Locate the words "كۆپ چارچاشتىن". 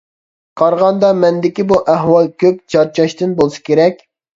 2.43-3.41